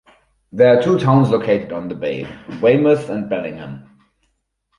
There 0.51 0.75
are 0.75 0.81
two 0.81 0.97
towns 0.97 1.29
located 1.29 1.71
on 1.71 1.87
the 1.87 1.93
bay: 1.93 2.25
Weymouth 2.59 3.07
and 3.11 3.29
Bellingham. 3.29 3.99